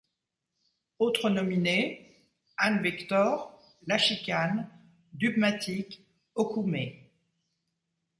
[0.97, 1.99] Autres nominés:
[2.57, 3.55] Ann Victor,
[3.85, 4.67] la Chicane,
[5.13, 7.11] Dubmatique, Okoumé.